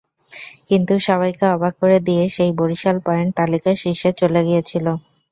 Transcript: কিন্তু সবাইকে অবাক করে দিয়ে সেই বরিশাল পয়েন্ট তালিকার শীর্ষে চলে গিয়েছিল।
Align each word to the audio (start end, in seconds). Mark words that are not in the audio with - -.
কিন্তু 0.67 0.93
সবাইকে 1.07 1.45
অবাক 1.55 1.73
করে 1.81 1.97
দিয়ে 2.07 2.23
সেই 2.35 2.51
বরিশাল 2.59 2.97
পয়েন্ট 3.05 3.31
তালিকার 3.39 3.75
শীর্ষে 3.81 4.09
চলে 4.21 4.41
গিয়েছিল। 4.47 4.85